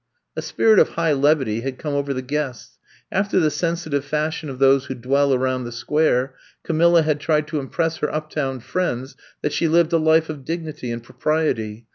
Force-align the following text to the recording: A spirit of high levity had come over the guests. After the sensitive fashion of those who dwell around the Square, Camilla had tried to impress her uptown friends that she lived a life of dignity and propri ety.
A 0.35 0.41
spirit 0.41 0.79
of 0.79 0.89
high 0.97 1.13
levity 1.13 1.61
had 1.61 1.77
come 1.77 1.93
over 1.93 2.11
the 2.11 2.23
guests. 2.23 2.79
After 3.11 3.39
the 3.39 3.51
sensitive 3.51 4.03
fashion 4.03 4.49
of 4.49 4.57
those 4.57 4.85
who 4.85 4.95
dwell 4.95 5.31
around 5.31 5.63
the 5.63 5.71
Square, 5.71 6.33
Camilla 6.63 7.03
had 7.03 7.19
tried 7.19 7.45
to 7.49 7.59
impress 7.59 7.97
her 7.97 8.11
uptown 8.11 8.61
friends 8.61 9.15
that 9.43 9.53
she 9.53 9.67
lived 9.67 9.93
a 9.93 9.97
life 9.97 10.27
of 10.27 10.43
dignity 10.43 10.89
and 10.91 11.03
propri 11.03 11.51
ety. 11.51 11.85